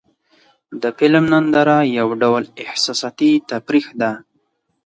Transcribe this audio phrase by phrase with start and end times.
[0.81, 4.11] د فلم ننداره یو ډول احساساتي تفریح ده.